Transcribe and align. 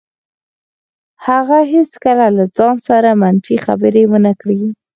هغه 1.25 1.59
هېڅکله 1.73 2.27
له 2.37 2.45
ځان 2.57 2.75
سره 2.87 3.09
منفي 3.21 3.57
خبرې 3.65 4.03
ونه 4.11 4.31
کړې. 4.41 4.61